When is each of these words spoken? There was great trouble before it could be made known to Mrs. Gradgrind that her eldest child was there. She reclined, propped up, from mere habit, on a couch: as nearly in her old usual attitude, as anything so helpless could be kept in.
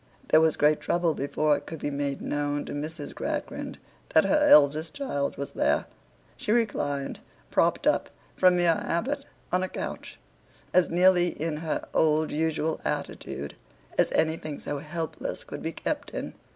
There 0.29 0.41
was 0.41 0.57
great 0.57 0.81
trouble 0.81 1.13
before 1.13 1.55
it 1.55 1.67
could 1.67 1.77
be 1.77 1.91
made 1.91 2.21
known 2.23 2.65
to 2.65 2.71
Mrs. 2.73 3.13
Gradgrind 3.13 3.77
that 4.15 4.23
her 4.25 4.47
eldest 4.49 4.95
child 4.95 5.37
was 5.37 5.51
there. 5.51 5.85
She 6.37 6.51
reclined, 6.51 7.19
propped 7.51 7.85
up, 7.85 8.09
from 8.35 8.57
mere 8.57 8.73
habit, 8.73 9.27
on 9.51 9.61
a 9.61 9.69
couch: 9.69 10.17
as 10.73 10.89
nearly 10.89 11.27
in 11.27 11.57
her 11.57 11.85
old 11.93 12.31
usual 12.31 12.81
attitude, 12.83 13.53
as 13.95 14.11
anything 14.13 14.57
so 14.59 14.79
helpless 14.79 15.43
could 15.43 15.61
be 15.61 15.71
kept 15.73 16.15
in. 16.15 16.33